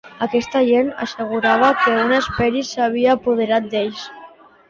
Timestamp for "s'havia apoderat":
2.71-3.67